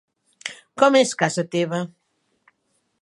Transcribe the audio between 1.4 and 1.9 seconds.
teva?